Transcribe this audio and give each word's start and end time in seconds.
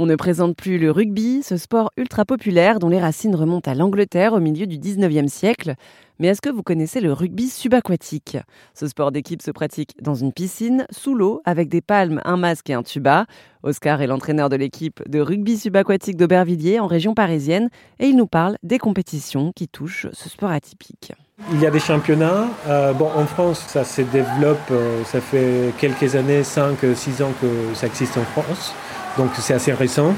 On 0.00 0.06
ne 0.06 0.14
présente 0.14 0.54
plus 0.54 0.78
le 0.78 0.92
rugby, 0.92 1.42
ce 1.42 1.56
sport 1.56 1.90
ultra 1.96 2.24
populaire 2.24 2.78
dont 2.78 2.88
les 2.88 3.00
racines 3.00 3.34
remontent 3.34 3.68
à 3.68 3.74
l'Angleterre 3.74 4.32
au 4.32 4.38
milieu 4.38 4.68
du 4.68 4.78
19e 4.78 5.26
siècle. 5.26 5.74
Mais 6.20 6.28
est-ce 6.28 6.40
que 6.40 6.48
vous 6.48 6.62
connaissez 6.62 7.00
le 7.00 7.12
rugby 7.12 7.48
subaquatique? 7.48 8.36
Ce 8.74 8.86
sport 8.86 9.10
d'équipe 9.10 9.42
se 9.42 9.50
pratique 9.50 9.96
dans 10.00 10.14
une 10.14 10.32
piscine, 10.32 10.86
sous 10.92 11.16
l'eau, 11.16 11.42
avec 11.44 11.68
des 11.68 11.80
palmes, 11.80 12.20
un 12.24 12.36
masque 12.36 12.70
et 12.70 12.74
un 12.74 12.84
tuba. 12.84 13.26
Oscar 13.64 14.00
est 14.00 14.06
l'entraîneur 14.06 14.48
de 14.48 14.54
l'équipe 14.54 15.02
de 15.08 15.18
rugby 15.18 15.58
subaquatique 15.58 16.16
d'Aubervilliers 16.16 16.78
en 16.78 16.86
région 16.86 17.14
parisienne 17.14 17.68
et 17.98 18.06
il 18.06 18.14
nous 18.14 18.28
parle 18.28 18.56
des 18.62 18.78
compétitions 18.78 19.50
qui 19.50 19.66
touchent 19.66 20.06
ce 20.12 20.28
sport 20.28 20.52
atypique. 20.52 21.12
Il 21.52 21.60
y 21.60 21.66
a 21.66 21.70
des 21.72 21.80
championnats. 21.80 22.46
Euh, 22.68 22.92
en 22.94 23.26
France, 23.26 23.64
ça 23.66 23.82
se 23.82 24.02
développe, 24.02 24.58
euh, 24.70 25.02
ça 25.02 25.20
fait 25.20 25.74
quelques 25.76 26.14
années, 26.14 26.42
5-6 26.42 27.22
ans 27.24 27.32
que 27.40 27.74
ça 27.74 27.88
existe 27.88 28.16
en 28.16 28.22
France 28.40 28.74
donc 29.16 29.30
c'est 29.40 29.54
assez 29.54 29.72
récent. 29.72 30.14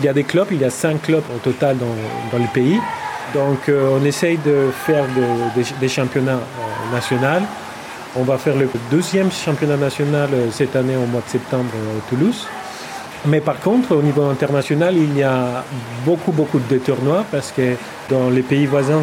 Il 0.00 0.06
y 0.06 0.08
a 0.08 0.12
des 0.12 0.24
clubs, 0.24 0.48
il 0.50 0.60
y 0.60 0.64
a 0.64 0.70
cinq 0.70 1.02
clubs 1.02 1.24
au 1.34 1.38
total 1.38 1.76
dans, 1.78 2.38
le 2.38 2.52
pays. 2.52 2.80
Donc 3.34 3.68
euh, 3.68 3.98
on 3.98 4.04
essaye 4.04 4.38
de 4.38 4.70
faire 4.86 5.04
des 5.80 5.88
championnats 5.88 6.32
euh, 6.32 6.94
nationaux. 6.94 7.46
On 8.14 8.24
va 8.24 8.36
faire 8.36 8.56
le 8.56 8.68
deuxième 8.90 9.30
championnat 9.32 9.76
national 9.76 10.28
euh, 10.32 10.50
cette 10.50 10.76
année 10.76 10.96
au 10.96 11.06
mois 11.06 11.22
de 11.24 11.30
septembre 11.30 11.70
à 11.74 12.10
Toulouse. 12.10 12.46
Mais 13.26 13.40
par 13.40 13.60
contre, 13.60 13.94
au 13.96 14.02
niveau 14.02 14.24
international, 14.24 14.96
il 14.96 15.16
y 15.16 15.22
a 15.22 15.64
beaucoup, 16.04 16.32
beaucoup 16.32 16.58
de 16.58 16.78
tournois 16.78 17.24
parce 17.30 17.52
que 17.52 17.76
dans 18.10 18.28
les 18.30 18.42
pays 18.42 18.66
voisins, 18.66 19.00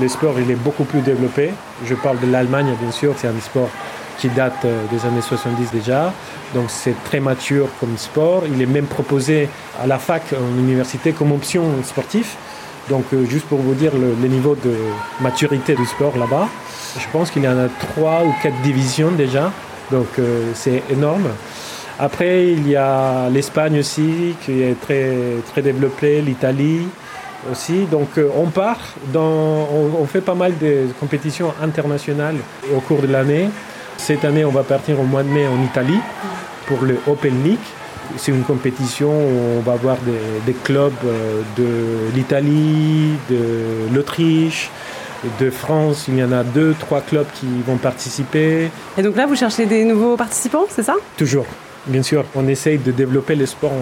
le 0.00 0.08
sport 0.08 0.38
il 0.38 0.50
est 0.50 0.56
beaucoup 0.56 0.84
plus 0.84 1.00
développé. 1.00 1.50
Je 1.84 1.94
parle 1.94 2.20
de 2.20 2.30
l'Allemagne, 2.30 2.74
bien 2.80 2.90
sûr, 2.90 3.14
c'est 3.16 3.28
un 3.28 3.40
sport 3.40 3.70
qui 4.18 4.28
date 4.28 4.64
euh, 4.64 4.84
des 4.90 5.06
années 5.06 5.20
70 5.20 5.70
déjà. 5.72 6.12
Donc 6.54 6.66
c'est 6.68 6.94
très 7.04 7.20
mature 7.20 7.68
comme 7.80 7.96
sport. 7.96 8.44
Il 8.52 8.60
est 8.60 8.66
même 8.66 8.86
proposé 8.86 9.48
à 9.82 9.86
la 9.86 9.98
fac, 9.98 10.22
en 10.32 10.58
université, 10.58 11.12
comme 11.12 11.32
option 11.32 11.64
sportive. 11.82 12.28
Donc 12.88 13.04
euh, 13.12 13.24
juste 13.24 13.46
pour 13.46 13.58
vous 13.58 13.74
dire 13.74 13.92
le, 13.94 14.28
niveau 14.28 14.54
de 14.54 14.74
maturité 15.20 15.74
du 15.74 15.86
sport 15.86 16.16
là-bas, 16.18 16.48
je 16.98 17.06
pense 17.12 17.30
qu'il 17.30 17.42
y 17.42 17.48
en 17.48 17.58
a 17.58 17.68
trois 17.68 18.22
ou 18.24 18.34
quatre 18.42 18.60
divisions 18.62 19.10
déjà. 19.12 19.52
Donc 19.90 20.06
euh, 20.18 20.50
c'est 20.54 20.82
énorme. 20.90 21.28
Après, 21.98 22.48
il 22.48 22.68
y 22.68 22.74
a 22.74 23.28
l'Espagne 23.30 23.78
aussi, 23.78 24.34
qui 24.44 24.62
est 24.62 24.80
très, 24.80 25.12
très 25.52 25.62
développée, 25.62 26.20
l'Italie 26.22 26.88
aussi. 27.50 27.84
Donc 27.84 28.08
on 28.36 28.46
part, 28.46 28.80
dans, 29.12 29.68
on 30.00 30.04
fait 30.06 30.20
pas 30.20 30.34
mal 30.34 30.58
de 30.58 30.86
compétitions 30.98 31.54
internationales 31.62 32.34
au 32.74 32.80
cours 32.80 33.00
de 33.00 33.06
l'année. 33.06 33.48
Cette 33.96 34.24
année, 34.24 34.44
on 34.44 34.50
va 34.50 34.62
partir 34.62 35.00
au 35.00 35.04
mois 35.04 35.22
de 35.22 35.28
mai 35.28 35.46
en 35.46 35.62
Italie 35.62 35.98
pour 36.66 36.82
le 36.82 36.98
Open 37.06 37.42
League. 37.42 37.58
C'est 38.16 38.32
une 38.32 38.42
compétition 38.42 39.10
où 39.10 39.58
on 39.58 39.60
va 39.60 39.76
voir 39.76 39.96
des, 40.46 40.52
clubs 40.52 40.92
euh, 41.04 41.40
de 41.56 42.14
l'Italie, 42.14 43.12
de 43.30 43.94
l'Autriche, 43.94 44.70
de 45.40 45.50
France. 45.50 46.04
Il 46.08 46.18
y 46.18 46.24
en 46.24 46.32
a 46.32 46.44
deux, 46.44 46.74
trois 46.78 47.00
clubs 47.00 47.26
qui 47.34 47.46
vont 47.66 47.76
participer. 47.76 48.70
Et 48.98 49.02
donc 49.02 49.16
là, 49.16 49.26
vous 49.26 49.36
cherchez 49.36 49.66
des 49.66 49.84
nouveaux 49.84 50.16
participants, 50.16 50.66
c'est 50.68 50.82
ça? 50.82 50.96
Toujours. 51.16 51.46
Bien 51.86 52.02
sûr, 52.02 52.24
on 52.34 52.46
essaye 52.48 52.78
de 52.78 52.92
développer 52.92 53.34
le 53.34 53.46
sport 53.46 53.72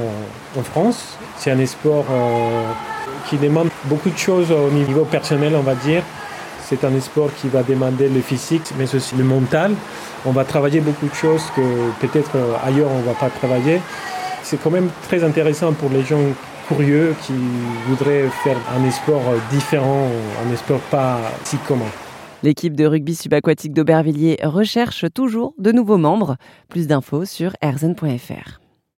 en, 0.56 0.62
France. 0.62 1.16
C'est 1.38 1.50
un 1.50 1.66
sport 1.66 2.06
euh, 2.10 2.64
qui 3.28 3.36
demande 3.36 3.68
beaucoup 3.84 4.10
de 4.10 4.18
choses 4.18 4.50
au 4.50 4.70
niveau 4.70 5.04
personnel, 5.04 5.54
on 5.56 5.62
va 5.62 5.74
dire. 5.74 6.02
C'est 6.64 6.84
un 6.84 7.00
sport 7.00 7.30
qui 7.34 7.48
va 7.48 7.62
demander 7.62 8.08
le 8.08 8.20
physique, 8.20 8.72
mais 8.78 8.94
aussi 8.94 9.14
le 9.16 9.24
mental. 9.24 9.74
On 10.24 10.30
va 10.30 10.44
travailler 10.44 10.80
beaucoup 10.80 11.06
de 11.06 11.14
choses 11.14 11.42
que 11.56 11.60
peut-être 12.00 12.36
euh, 12.36 12.54
ailleurs 12.64 12.90
on 12.90 13.00
ne 13.00 13.04
va 13.04 13.14
pas 13.14 13.30
travailler. 13.30 13.80
C'est 14.42 14.60
quand 14.62 14.70
même 14.70 14.90
très 15.08 15.24
intéressant 15.24 15.72
pour 15.72 15.90
les 15.90 16.02
gens 16.02 16.22
curieux 16.68 17.14
qui 17.26 17.34
voudraient 17.88 18.28
faire 18.44 18.56
un 18.76 18.90
sport 18.90 19.22
différent, 19.50 20.06
un 20.50 20.56
sport 20.56 20.80
pas 20.90 21.18
si 21.44 21.56
commun. 21.58 21.90
L'équipe 22.42 22.74
de 22.74 22.86
rugby 22.86 23.14
subaquatique 23.14 23.72
d'Aubervilliers 23.72 24.38
recherche 24.42 25.04
toujours 25.14 25.54
de 25.58 25.70
nouveaux 25.70 25.98
membres. 25.98 26.36
Plus 26.68 26.88
d'infos 26.88 27.24
sur 27.24 27.52
erzen.fr. 27.62 28.61